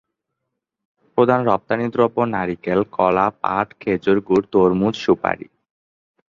[1.17, 5.47] প্রধান রপ্তানিদ্রব্য নারিকেল, কলা, পাট, খেজুর গুড়, তরমুজ, সুপারি।